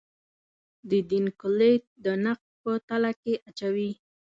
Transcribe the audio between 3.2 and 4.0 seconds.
کې اچوي.